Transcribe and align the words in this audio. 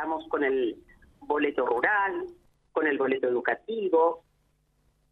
estamos 0.00 0.26
con 0.28 0.42
el 0.42 0.78
boleto 1.20 1.66
rural, 1.66 2.24
con 2.72 2.86
el 2.86 2.96
boleto 2.96 3.28
educativo, 3.28 4.22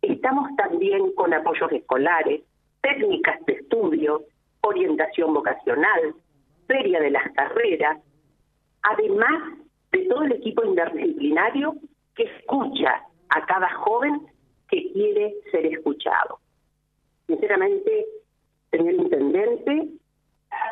estamos 0.00 0.48
también 0.56 1.12
con 1.12 1.34
apoyos 1.34 1.70
escolares, 1.72 2.40
técnicas 2.80 3.44
de 3.44 3.52
estudio, 3.52 4.24
orientación 4.62 5.34
vocacional, 5.34 6.14
feria 6.66 7.00
de 7.00 7.10
las 7.10 7.30
carreras, 7.32 7.98
además 8.80 9.58
de 9.92 10.06
todo 10.06 10.22
el 10.22 10.32
equipo 10.32 10.64
interdisciplinario 10.64 11.74
que 12.14 12.22
escucha 12.22 13.02
a 13.28 13.44
cada 13.44 13.70
joven 13.74 14.26
que 14.70 14.90
quiere 14.92 15.34
ser 15.52 15.66
escuchado. 15.66 16.38
Sinceramente, 17.26 18.06
señor 18.70 18.94
intendente, 18.94 19.88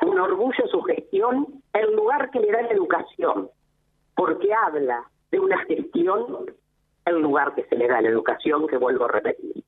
un 0.07 0.19
orgullo 0.19 0.67
su 0.69 0.81
gestión, 0.85 1.63
el 1.75 1.95
lugar 1.95 2.31
que 2.31 2.41
le 2.41 2.51
da 2.51 2.63
la 2.63 2.71
educación, 2.71 3.51
porque 4.17 4.53
habla 4.53 5.05
de 5.31 5.39
una 5.39 5.59
gestión, 5.67 6.47
el 7.05 7.21
lugar 7.21 7.55
que 7.55 7.65
se 7.65 7.77
le 7.77 7.87
da 7.87 8.01
la 8.01 8.09
educación, 8.09 8.67
que 8.67 8.79
vuelvo 8.79 9.05
a 9.05 9.13
repetir. 9.13 9.63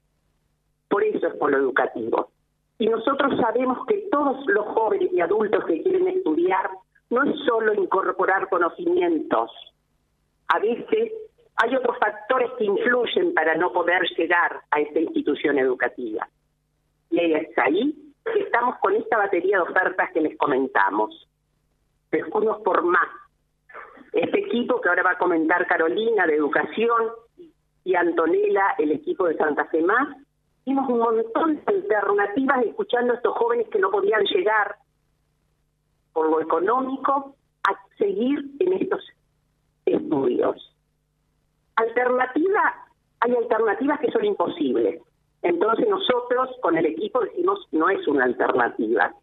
Por 0.89 1.05
eso 1.05 1.29
es 1.29 1.34
por 1.34 1.52
lo 1.52 1.59
educativo. 1.59 2.30
Y 2.79 2.89
nosotros 2.89 3.39
sabemos 3.41 3.87
que 3.87 4.09
todos 4.11 4.45
los 4.47 4.66
jóvenes 4.66 5.12
y 5.12 5.20
adultos 5.20 5.65
que 5.66 5.83
quieren 5.83 6.09
estudiar 6.09 6.70
no 7.11 7.23
es 7.23 7.39
solo 7.47 7.75
incorporar 7.75 8.48
conocimientos. 8.48 9.51
A 10.48 10.59
veces 10.59 11.12
hay 11.56 11.75
otros 11.77 11.98
factores 11.98 12.51
que 12.56 12.65
influyen 12.65 13.34
para 13.34 13.55
no 13.56 13.73
poder 13.73 14.03
llegar 14.17 14.62
a 14.70 14.80
esta 14.80 15.01
institución 15.01 15.59
educativa. 15.59 16.28
Y 17.11 17.33
es 17.33 17.59
ahí 17.59 17.95
que 18.25 18.41
estamos 18.41 18.77
con 18.78 18.95
esta 18.95 19.19
batería 19.19 19.56
de 19.56 19.62
ofertas 19.62 20.11
que 20.12 20.20
les 20.20 20.39
comentamos. 20.39 21.28
Unos 22.33 22.61
por 22.62 22.83
más. 22.83 23.09
Este 24.12 24.41
equipo 24.41 24.80
que 24.80 24.89
ahora 24.89 25.03
va 25.03 25.11
a 25.12 25.19
comentar 25.19 25.67
Carolina 25.67 26.27
de 26.27 26.37
Educación 26.37 27.11
y 27.85 27.95
Antonella, 27.95 28.75
el 28.78 28.92
equipo 28.92 29.27
de 29.27 29.37
Santa 29.37 29.67
Fe 29.67 29.83
Más, 29.83 30.09
hicimos 30.65 30.89
un 30.89 30.98
montón 30.98 31.56
de 31.56 31.73
alternativas 31.73 32.65
escuchando 32.65 33.12
a 33.12 33.17
estos 33.17 33.37
jóvenes 33.37 33.69
que 33.69 33.78
no 33.78 33.91
podían 33.91 34.23
llegar 34.25 34.77
por 36.12 36.31
lo 36.31 36.41
económico 36.41 37.34
a 37.65 37.97
seguir 37.97 38.45
en 38.59 38.73
estos 38.75 39.05
estudios. 39.87 40.75
Alternativa, 41.77 42.87
hay 43.20 43.34
alternativas 43.37 44.00
que 44.00 44.11
son 44.11 44.25
imposibles. 44.25 45.00
Entonces 45.43 45.89
nosotros 45.89 46.50
con 46.61 46.77
el 46.77 46.87
equipo 46.87 47.20
decimos 47.20 47.67
no 47.72 47.89
es 47.89 48.06
una 48.09 48.25
alternativa. 48.25 49.15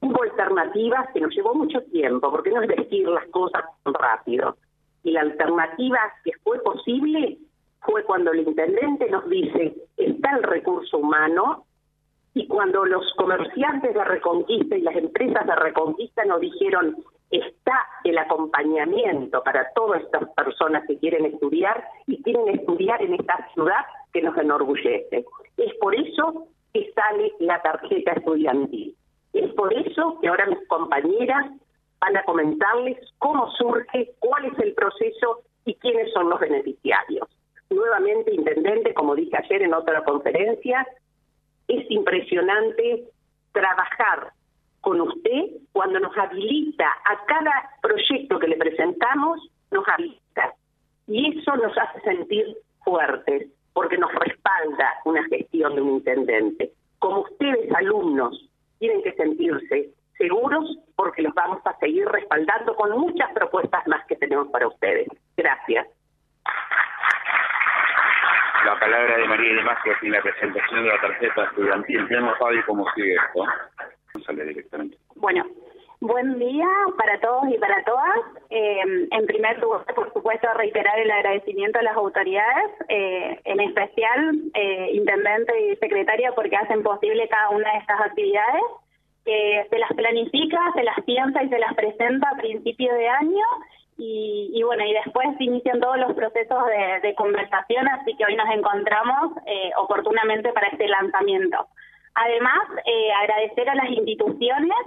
Hubo 0.00 0.22
alternativas 0.22 1.08
que 1.12 1.20
nos 1.20 1.34
llevó 1.34 1.54
mucho 1.54 1.82
tiempo, 1.84 2.30
porque 2.30 2.50
no 2.50 2.62
es 2.62 2.68
decir 2.68 3.06
las 3.08 3.26
cosas 3.28 3.64
rápido. 3.84 4.56
Y 5.02 5.12
la 5.12 5.20
alternativa 5.22 5.98
que 6.24 6.32
fue 6.42 6.62
posible 6.62 7.38
fue 7.82 8.04
cuando 8.04 8.32
el 8.32 8.40
intendente 8.40 9.10
nos 9.10 9.28
dice, 9.28 9.74
está 9.96 10.36
el 10.36 10.42
recurso 10.42 10.98
humano, 10.98 11.64
y 12.34 12.46
cuando 12.46 12.84
los 12.84 13.04
comerciantes 13.16 13.92
de 13.92 14.04
Reconquista 14.04 14.76
y 14.76 14.82
las 14.82 14.96
empresas 14.96 15.46
de 15.46 15.56
Reconquista 15.56 16.24
nos 16.24 16.40
dijeron, 16.40 16.96
está 17.30 17.86
el 18.04 18.18
acompañamiento 18.18 19.42
para 19.42 19.72
todas 19.74 20.02
estas 20.02 20.28
personas 20.34 20.84
que 20.86 20.98
quieren 20.98 21.26
estudiar 21.26 21.84
y 22.06 22.22
quieren 22.22 22.48
estudiar 22.48 23.02
en 23.02 23.14
esta 23.14 23.48
ciudad 23.54 23.84
que 24.12 24.22
nos 24.22 24.36
enorgullece. 24.36 25.24
Es 25.56 25.74
por 25.80 25.94
eso 25.94 26.46
que 26.72 26.92
sale 26.92 27.32
la 27.40 27.60
tarjeta 27.62 28.12
estudiantil. 28.12 28.94
Por 29.60 29.74
eso 29.74 30.18
que 30.22 30.28
ahora 30.28 30.46
mis 30.46 30.66
compañeras 30.68 31.50
van 32.00 32.16
a 32.16 32.22
comentarles 32.22 32.96
cómo 33.18 33.50
surge, 33.50 34.10
cuál 34.18 34.46
es 34.46 34.58
el 34.58 34.72
proceso 34.72 35.42
y 35.66 35.74
quiénes 35.74 36.10
son 36.14 36.30
los 36.30 36.40
beneficiarios. 36.40 37.28
Nuevamente, 37.68 38.34
Intendente, 38.34 38.94
como 38.94 39.14
dije 39.14 39.36
ayer 39.36 39.60
en 39.60 39.74
otra 39.74 40.02
conferencia, 40.04 40.86
es 41.68 41.84
impresionante 41.90 43.04
trabajar 43.52 44.32
con 44.80 44.98
usted 45.02 45.50
cuando 45.72 46.00
nos 46.00 46.16
habilita 46.16 46.86
a 47.04 47.22
cada 47.26 47.52
proyecto 47.82 48.38
que 48.38 48.48
le 48.48 48.56
presentamos, 48.56 49.46
nos 49.70 49.86
habilita. 49.86 50.54
Y 51.06 51.38
eso 51.38 51.54
nos 51.56 51.76
hace 51.76 52.00
sentir 52.00 52.46
fuertes, 52.82 53.50
porque 53.74 53.98
nos 53.98 54.14
respalda 54.14 55.00
una 55.04 55.22
gestión 55.24 55.74
de 55.74 55.82
un 55.82 55.90
intendente. 55.96 56.72
Como 56.98 57.20
ustedes, 57.20 57.70
alumnos, 57.74 58.49
sentirse 59.20 59.90
seguros 60.16 60.78
porque 60.96 61.22
los 61.22 61.34
vamos 61.34 61.60
a 61.64 61.76
seguir 61.78 62.06
respaldando 62.08 62.74
con 62.76 62.90
muchas 62.98 63.32
propuestas 63.32 63.86
más 63.86 64.06
que 64.06 64.16
tenemos 64.16 64.48
para 64.48 64.68
ustedes. 64.68 65.08
Gracias. 65.36 65.86
La 68.66 68.78
palabra 68.78 69.16
de 69.16 69.26
María 69.26 69.54
de 69.54 69.62
Magia 69.62 69.96
en 70.02 70.12
la 70.12 70.20
presentación 70.20 70.84
de 70.84 70.88
la 70.90 71.00
tarjeta 71.00 71.44
estudiantil. 71.44 72.04
Vemos, 72.04 72.38
Fabi, 72.38 72.62
cómo 72.64 72.84
sigue 72.94 73.14
esto. 73.14 73.46
Sale 74.26 74.44
directamente. 74.44 74.98
Bueno, 75.16 75.46
buen 76.00 76.38
día 76.38 76.68
para 76.98 77.18
todos 77.20 77.44
y 77.48 77.56
para 77.56 77.82
todas. 77.84 78.20
Eh, 78.50 79.08
en 79.10 79.26
primer 79.26 79.58
lugar, 79.60 79.86
por 79.94 80.12
supuesto, 80.12 80.46
reiterar 80.54 80.98
el 80.98 81.10
agradecimiento 81.10 81.78
a 81.78 81.82
las 81.82 81.96
autoridades, 81.96 82.70
eh, 82.88 83.40
en 83.44 83.60
especial 83.60 84.34
eh, 84.52 84.90
intendente 84.92 85.58
y 85.58 85.76
secretaria, 85.76 86.32
porque 86.32 86.56
hacen 86.56 86.82
posible 86.82 87.26
cada 87.28 87.48
una 87.50 87.72
de 87.72 87.78
estas 87.78 88.00
actividades 88.02 88.62
se 89.68 89.78
las 89.78 89.92
planifica, 89.94 90.58
se 90.74 90.82
las 90.82 91.00
piensa 91.04 91.42
y 91.42 91.48
se 91.48 91.58
las 91.58 91.74
presenta 91.74 92.28
a 92.30 92.36
principio 92.36 92.92
de 92.94 93.08
año 93.08 93.44
y, 94.02 94.62
bueno, 94.64 94.82
y 94.84 94.94
después 94.94 95.28
inician 95.40 95.78
todos 95.78 95.98
los 95.98 96.14
procesos 96.14 96.58
de, 97.02 97.14
conversación, 97.14 97.86
así 97.88 98.16
que 98.16 98.24
hoy 98.24 98.34
nos 98.34 98.48
encontramos 98.48 99.36
eh, 99.46 99.70
oportunamente 99.76 100.52
para 100.52 100.68
este 100.68 100.88
lanzamiento. 100.88 101.66
Además, 102.14 102.60
eh, 102.86 103.12
agradecer 103.12 103.68
a 103.68 103.74
las 103.74 103.90
instituciones 103.90 104.78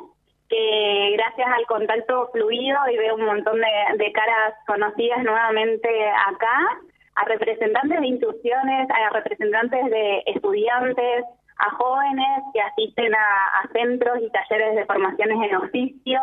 que 0.50 1.14
gracias 1.16 1.48
al 1.48 1.66
contacto 1.68 2.30
fluido 2.32 2.78
y 2.92 2.98
veo 2.98 3.16
un 3.16 3.26
montón 3.26 3.62
de, 3.98 4.12
caras 4.14 4.56
conocidas 4.66 5.24
nuevamente 5.24 5.90
acá, 6.28 6.80
a 7.16 7.26
representantes 7.26 8.00
de 8.00 8.08
instituciones, 8.08 8.90
a 8.90 9.10
representantes 9.12 9.86
de 9.92 10.24
estudiantes, 10.26 11.26
a 11.64 11.70
jóvenes 11.76 12.44
que 12.54 12.62
asisten 12.62 13.14
a, 13.16 13.70
centros 13.72 14.20
y 14.22 14.30
talleres 14.30 14.76
de 14.76 14.86
formaciones 14.86 15.38
en 15.50 15.56
oficio, 15.56 16.20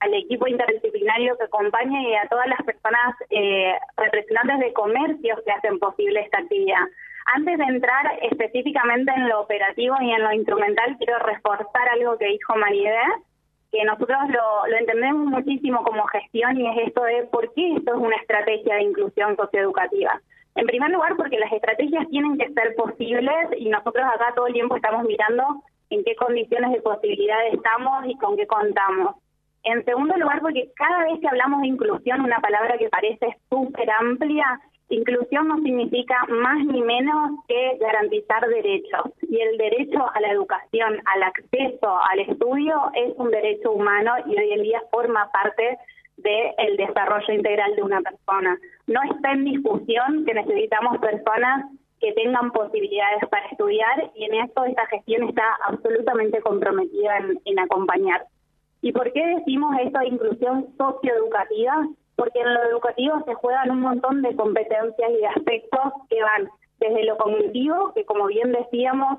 al 0.00 0.14
equipo 0.14 0.46
interdisciplinario 0.46 1.36
que 1.36 1.44
acompaña 1.44 2.00
y 2.02 2.14
a 2.14 2.28
todas 2.28 2.46
las 2.46 2.62
personas 2.62 3.14
eh, 3.30 3.74
representantes 3.96 4.60
de 4.60 4.72
comercios 4.72 5.40
que 5.44 5.52
hacen 5.52 5.78
posible 5.78 6.20
esta 6.20 6.38
actividad. 6.38 6.84
Antes 7.34 7.58
de 7.58 7.64
entrar 7.64 8.18
específicamente 8.22 9.12
en 9.14 9.28
lo 9.28 9.40
operativo 9.42 9.96
y 10.00 10.10
en 10.12 10.22
lo 10.22 10.32
instrumental, 10.32 10.96
quiero 10.98 11.18
reforzar 11.18 11.88
algo 11.90 12.16
que 12.16 12.26
dijo 12.26 12.56
María, 12.56 13.02
que 13.70 13.84
nosotros 13.84 14.18
lo, 14.30 14.66
lo 14.68 14.76
entendemos 14.78 15.26
muchísimo 15.26 15.84
como 15.84 16.06
gestión 16.06 16.58
y 16.58 16.68
es 16.68 16.88
esto 16.88 17.02
de 17.02 17.24
por 17.24 17.52
qué 17.52 17.74
esto 17.74 17.94
es 17.94 18.00
una 18.00 18.16
estrategia 18.16 18.76
de 18.76 18.84
inclusión 18.84 19.36
socioeducativa. 19.36 20.18
En 20.54 20.66
primer 20.66 20.90
lugar, 20.90 21.16
porque 21.16 21.38
las 21.38 21.52
estrategias 21.52 22.08
tienen 22.08 22.36
que 22.36 22.52
ser 22.52 22.74
posibles 22.74 23.48
y 23.58 23.68
nosotros 23.68 24.04
acá 24.04 24.32
todo 24.34 24.48
el 24.48 24.54
tiempo 24.54 24.76
estamos 24.76 25.04
mirando 25.04 25.62
en 25.90 26.04
qué 26.04 26.14
condiciones 26.16 26.72
de 26.72 26.80
posibilidad 26.80 27.46
estamos 27.52 28.06
y 28.06 28.16
con 28.16 28.36
qué 28.36 28.46
contamos. 28.46 29.16
En 29.64 29.84
segundo 29.84 30.16
lugar, 30.16 30.40
porque 30.40 30.70
cada 30.76 31.04
vez 31.04 31.20
que 31.20 31.28
hablamos 31.28 31.60
de 31.60 31.68
inclusión, 31.68 32.20
una 32.20 32.38
palabra 32.38 32.78
que 32.78 32.88
parece 32.88 33.36
súper 33.50 33.90
amplia, 33.90 34.60
inclusión 34.88 35.48
no 35.48 35.56
significa 35.58 36.24
más 36.28 36.64
ni 36.64 36.80
menos 36.82 37.32
que 37.46 37.76
garantizar 37.80 38.48
derechos. 38.48 39.12
Y 39.28 39.40
el 39.40 39.58
derecho 39.58 40.10
a 40.14 40.20
la 40.20 40.30
educación, 40.30 41.00
al 41.04 41.22
acceso 41.22 41.98
al 42.10 42.20
estudio, 42.20 42.90
es 42.94 43.12
un 43.16 43.30
derecho 43.30 43.72
humano 43.72 44.12
y 44.26 44.38
hoy 44.38 44.52
en 44.52 44.62
día 44.62 44.82
forma 44.90 45.30
parte 45.32 45.78
del 46.18 46.76
desarrollo 46.76 47.32
integral 47.32 47.74
de 47.76 47.82
una 47.82 48.00
persona. 48.00 48.58
No 48.86 49.00
está 49.14 49.32
en 49.32 49.44
discusión 49.44 50.24
que 50.24 50.34
necesitamos 50.34 50.98
personas 50.98 51.66
que 52.00 52.12
tengan 52.12 52.50
posibilidades 52.52 53.28
para 53.30 53.46
estudiar 53.46 54.10
y 54.14 54.24
en 54.24 54.34
esto 54.34 54.64
esta 54.64 54.86
gestión 54.86 55.28
está 55.28 55.44
absolutamente 55.66 56.40
comprometida 56.40 57.18
en, 57.18 57.40
en 57.44 57.58
acompañar. 57.58 58.24
¿Y 58.80 58.92
por 58.92 59.12
qué 59.12 59.26
decimos 59.26 59.74
esto 59.80 59.98
de 59.98 60.08
inclusión 60.08 60.66
socioeducativa? 60.76 61.88
Porque 62.14 62.40
en 62.40 62.54
lo 62.54 62.62
educativo 62.64 63.22
se 63.26 63.34
juegan 63.34 63.70
un 63.70 63.80
montón 63.80 64.22
de 64.22 64.34
competencias 64.36 65.10
y 65.10 65.16
de 65.16 65.26
aspectos 65.26 65.92
que 66.08 66.22
van 66.22 66.48
desde 66.78 67.04
lo 67.04 67.16
cognitivo, 67.16 67.92
que 67.94 68.04
como 68.04 68.26
bien 68.26 68.52
decíamos, 68.52 69.18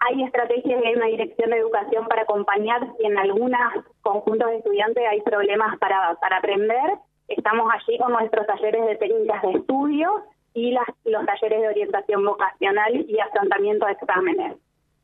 hay 0.00 0.22
estrategias 0.22 0.82
y 0.82 0.86
hay 0.86 0.94
una 0.94 1.06
dirección 1.06 1.50
de 1.50 1.58
educación 1.58 2.06
para 2.06 2.22
acompañar 2.22 2.80
si 2.96 3.06
en 3.06 3.18
algunos 3.18 3.60
conjuntos 4.02 4.48
de 4.48 4.56
estudiantes 4.58 5.04
hay 5.08 5.20
problemas 5.22 5.78
para, 5.78 6.14
para 6.20 6.38
aprender. 6.38 6.92
Estamos 7.28 7.70
allí 7.72 7.98
con 7.98 8.12
nuestros 8.12 8.46
talleres 8.46 8.86
de 8.86 8.96
técnicas 8.96 9.42
de 9.42 9.50
estudio 9.52 10.24
y 10.54 10.70
las, 10.70 10.86
los 11.04 11.26
talleres 11.26 11.60
de 11.60 11.68
orientación 11.68 12.24
vocacional 12.24 13.04
y 13.08 13.18
afrontamiento 13.20 13.86
de 13.86 13.92
exámenes. 13.92 14.56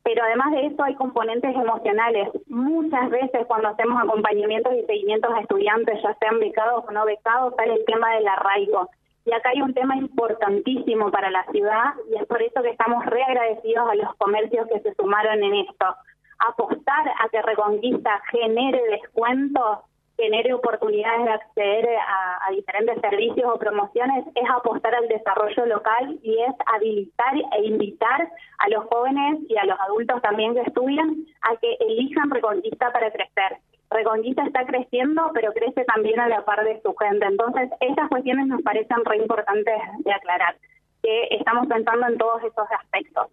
pero 0.03 0.23
además 0.23 0.51
de 0.51 0.67
eso 0.67 0.83
hay 0.83 0.95
componentes 0.95 1.55
emocionales. 1.55 2.29
Muchas 2.47 3.09
veces 3.09 3.45
cuando 3.47 3.69
hacemos 3.69 4.01
acompañamientos 4.01 4.73
y 4.75 4.85
seguimientos 4.85 5.33
a 5.33 5.41
estudiantes, 5.41 6.01
ya 6.01 6.15
sean 6.19 6.39
becados 6.39 6.85
o 6.87 6.91
no 6.91 7.05
becados, 7.05 7.53
sale 7.55 7.73
el 7.73 7.85
tema 7.85 8.13
del 8.13 8.27
arraigo. 8.27 8.89
Y 9.25 9.33
acá 9.33 9.49
hay 9.49 9.61
un 9.61 9.73
tema 9.73 9.95
importantísimo 9.97 11.09
para 11.11 11.31
la 11.31 11.43
ciudad 11.51 11.95
y 12.11 12.15
es 12.15 12.25
por 12.27 12.41
eso 12.41 12.61
que 12.61 12.69
estamos 12.69 13.05
reagradecidos 13.05 13.89
a 13.89 13.95
los 13.95 14.15
comercios 14.15 14.67
que 14.67 14.79
se 14.81 14.93
sumaron 14.93 15.43
en 15.43 15.55
esto. 15.55 15.85
Apostar 16.39 17.07
a 17.07 17.29
que 17.29 17.41
Reconquista 17.41 18.21
genere 18.31 18.81
descuentos 18.91 19.79
genere 20.17 20.53
oportunidades 20.53 21.25
de 21.25 21.31
acceder 21.31 21.89
a, 22.07 22.51
diferentes 22.51 23.01
servicios 23.01 23.51
o 23.53 23.59
promociones 23.59 24.25
es 24.33 24.49
apostar 24.49 24.95
al 24.95 25.07
desarrollo 25.09 25.65
local 25.65 26.17
y 26.23 26.39
es 26.39 26.55
habilitar 26.67 27.35
e 27.57 27.65
invitar 27.65 28.29
a 28.59 28.69
los 28.69 28.85
jóvenes 28.85 29.39
y 29.49 29.57
a 29.57 29.65
los 29.65 29.77
adultos 29.81 30.21
también 30.21 30.53
que 30.53 30.61
estudian 30.61 31.25
a 31.41 31.57
que 31.57 31.75
elijan 31.81 32.29
Reconquista 32.29 32.91
para 32.91 33.11
crecer. 33.11 33.57
Reconquista 33.95 34.43
está 34.43 34.65
creciendo, 34.65 35.31
pero 35.33 35.53
crece 35.53 35.85
también 35.85 36.19
a 36.19 36.27
la 36.27 36.43
par 36.43 36.65
de 36.65 36.81
su 36.81 36.93
gente. 36.95 37.25
Entonces, 37.25 37.69
estas 37.79 38.09
cuestiones 38.09 38.47
nos 38.47 38.61
parecen 38.61 39.05
re 39.05 39.17
importantes 39.17 39.73
de 39.99 40.11
aclarar, 40.11 40.57
que 41.01 41.27
estamos 41.31 41.67
pensando 41.67 42.05
en 42.07 42.17
todos 42.17 42.43
esos 42.43 42.67
aspectos. 42.77 43.27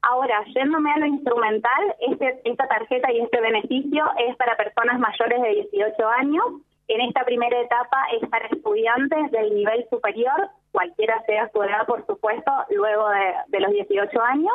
Ahora, 0.00 0.42
yéndome 0.54 0.90
a 0.90 0.98
lo 0.98 1.06
instrumental, 1.06 1.94
este, 2.00 2.40
esta 2.44 2.66
tarjeta 2.66 3.12
y 3.12 3.20
este 3.20 3.40
beneficio 3.42 4.04
es 4.26 4.34
para 4.36 4.56
personas 4.56 4.98
mayores 4.98 5.42
de 5.42 5.68
18 5.70 6.08
años. 6.08 6.44
En 6.88 7.00
esta 7.02 7.24
primera 7.24 7.60
etapa 7.60 8.06
es 8.18 8.26
para 8.30 8.46
estudiantes 8.46 9.30
del 9.32 9.54
nivel 9.54 9.86
superior, 9.90 10.48
cualquiera 10.72 11.22
sea 11.26 11.50
su 11.52 11.62
edad, 11.62 11.84
por 11.86 12.06
supuesto, 12.06 12.52
luego 12.70 13.10
de, 13.10 13.34
de 13.48 13.60
los 13.60 13.70
18 13.70 14.22
años. 14.22 14.54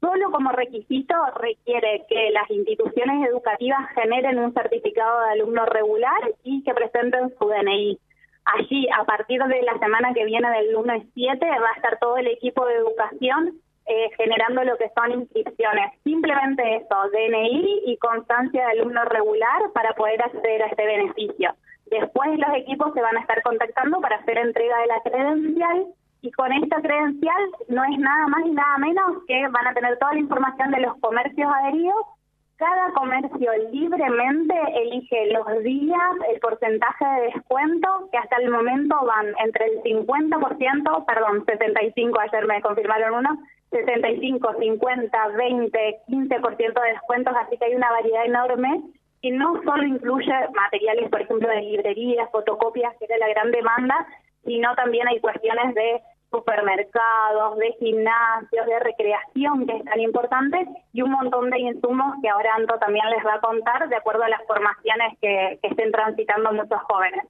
Solo 0.00 0.30
como 0.30 0.50
requisito 0.52 1.14
requiere 1.36 2.04
que 2.08 2.30
las 2.30 2.50
instituciones 2.50 3.28
educativas 3.28 3.90
generen 3.94 4.38
un 4.38 4.54
certificado 4.54 5.20
de 5.20 5.32
alumno 5.32 5.66
regular 5.66 6.32
y 6.42 6.62
que 6.62 6.72
presenten 6.72 7.34
su 7.38 7.46
DNI. 7.46 7.98
Allí, 8.46 8.88
a 8.98 9.04
partir 9.04 9.42
de 9.42 9.62
la 9.62 9.78
semana 9.78 10.14
que 10.14 10.24
viene 10.24 10.50
del 10.50 10.72
lunes 10.72 11.04
7, 11.12 11.46
va 11.46 11.68
a 11.68 11.76
estar 11.76 11.98
todo 11.98 12.16
el 12.16 12.28
equipo 12.28 12.64
de 12.66 12.76
educación 12.76 13.60
eh, 13.86 14.08
generando 14.16 14.64
lo 14.64 14.78
que 14.78 14.90
son 14.94 15.20
inscripciones. 15.20 15.92
Simplemente 16.02 16.76
eso, 16.76 16.96
DNI 17.12 17.82
y 17.86 17.96
constancia 17.98 18.64
de 18.64 18.80
alumno 18.80 19.04
regular 19.04 19.70
para 19.74 19.92
poder 19.94 20.22
acceder 20.22 20.62
a 20.62 20.66
este 20.66 20.86
beneficio. 20.86 21.54
Después 21.86 22.38
los 22.38 22.56
equipos 22.56 22.94
se 22.94 23.02
van 23.02 23.16
a 23.16 23.20
estar 23.20 23.42
contactando 23.42 24.00
para 24.00 24.16
hacer 24.16 24.38
entrega 24.38 24.78
de 24.78 24.86
la 24.86 25.00
credencial 25.02 25.86
y 26.22 26.30
con 26.32 26.52
esta 26.52 26.80
credencial 26.80 27.50
no 27.68 27.84
es 27.84 27.98
nada 27.98 28.26
más 28.28 28.46
y 28.46 28.50
nada 28.50 28.78
menos 28.78 29.24
que 29.26 29.48
van 29.48 29.66
a 29.66 29.74
tener 29.74 29.98
toda 29.98 30.14
la 30.14 30.20
información 30.20 30.70
de 30.70 30.80
los 30.80 30.96
comercios 30.98 31.50
adheridos. 31.52 32.06
Cada 32.56 32.92
comercio 32.92 33.50
libremente 33.72 34.54
elige 34.74 35.32
los 35.32 35.62
días, 35.62 36.10
el 36.30 36.38
porcentaje 36.40 37.04
de 37.06 37.32
descuento, 37.32 38.08
que 38.12 38.18
hasta 38.18 38.36
el 38.36 38.50
momento 38.50 38.96
van 39.06 39.28
entre 39.42 39.64
el 39.64 39.82
50%, 39.82 41.06
perdón, 41.06 41.44
75, 41.46 42.20
ayer 42.20 42.46
me 42.46 42.60
confirmaron 42.60 43.14
uno, 43.14 43.38
65, 43.70 44.56
50, 44.60 45.28
20, 45.28 45.98
15% 46.06 46.82
de 46.82 46.92
descuentos, 46.92 47.34
así 47.34 47.56
que 47.56 47.64
hay 47.64 47.74
una 47.74 47.90
variedad 47.92 48.26
enorme 48.26 48.82
y 49.22 49.30
no 49.30 49.62
solo 49.62 49.84
incluye 49.84 50.32
materiales, 50.54 51.08
por 51.08 51.22
ejemplo, 51.22 51.48
de 51.48 51.62
librerías, 51.62 52.30
fotocopias, 52.30 52.94
que 52.98 53.06
era 53.06 53.16
la 53.18 53.28
gran 53.28 53.50
demanda, 53.50 54.06
sino 54.44 54.74
también 54.74 55.06
hay 55.08 55.20
cuestiones 55.20 55.74
de 55.74 56.00
supermercados, 56.30 57.58
de 57.58 57.72
gimnasios, 57.78 58.66
de 58.66 58.78
recreación, 58.80 59.66
que 59.66 59.76
es 59.76 59.84
tan 59.84 60.00
importante, 60.00 60.66
y 60.92 61.02
un 61.02 61.10
montón 61.10 61.50
de 61.50 61.58
insumos 61.58 62.14
que 62.22 62.28
ahora 62.28 62.54
Anto 62.54 62.78
también 62.78 63.08
les 63.10 63.24
va 63.24 63.34
a 63.34 63.40
contar 63.40 63.88
de 63.88 63.96
acuerdo 63.96 64.22
a 64.22 64.28
las 64.28 64.44
formaciones 64.46 65.18
que, 65.20 65.58
estén 65.62 65.92
transitando 65.92 66.52
muchos 66.52 66.80
jóvenes. 66.88 67.24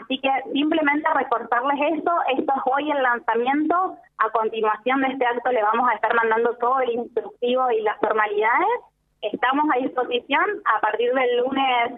Así 0.00 0.18
que 0.20 0.30
simplemente 0.52 1.08
recortarles 1.14 1.98
eso, 1.98 2.12
esto 2.36 2.52
es 2.52 2.62
hoy 2.64 2.90
el 2.90 3.02
lanzamiento, 3.02 3.96
a 4.18 4.30
continuación 4.30 5.00
de 5.00 5.08
este 5.08 5.26
acto 5.26 5.52
le 5.52 5.62
vamos 5.62 5.88
a 5.88 5.94
estar 5.94 6.12
mandando 6.14 6.56
todo 6.56 6.80
el 6.80 6.90
instructivo 6.90 7.70
y 7.70 7.82
las 7.82 7.96
formalidades. 7.98 8.68
Estamos 9.32 9.64
a 9.74 9.78
disposición 9.78 10.44
a 10.64 10.80
partir 10.80 11.12
del 11.12 11.36
lunes 11.38 11.92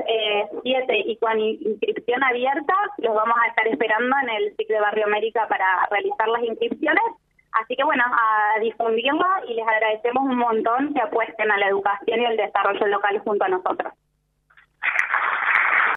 7 0.63 0.93
eh, 0.93 1.03
y 1.07 1.17
con 1.17 1.39
inscripción 1.39 2.23
abierta, 2.25 2.75
los 2.99 3.15
vamos 3.15 3.37
a 3.43 3.49
estar 3.49 3.67
esperando 3.67 4.17
en 4.23 4.31
el 4.31 4.57
CIC 4.57 4.69
de 4.69 4.81
Barrio 4.81 5.05
América 5.07 5.47
para 5.49 5.87
realizar 5.91 6.29
las 6.29 6.43
inscripciones. 6.43 7.03
Así 7.53 7.77
que 7.77 7.85
bueno, 7.85 8.05
a 8.05 8.61
difundirlo 8.61 9.27
y 9.47 9.55
les 9.55 9.67
agradecemos 9.67 10.23
un 10.23 10.37
montón 10.37 10.95
que 10.95 11.01
apuesten 11.01 11.51
a 11.51 11.59
la 11.59 11.69
educación 11.69 12.21
y 12.21 12.25
el 12.25 12.37
desarrollo 12.37 12.87
local 12.87 13.19
junto 13.25 13.45
a 13.45 13.49
nosotros. 13.49 13.93